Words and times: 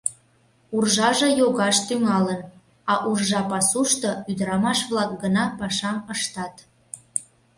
Уржаже 0.75 1.29
йогаш 1.39 1.77
тӱҥалын, 1.87 2.41
а 2.91 2.93
уржа 3.09 3.41
пасушто 3.49 4.11
ӱдырамаш-влак 4.31 5.11
гына 5.23 5.43
пашам 5.59 5.97
ыштат. 6.13 6.55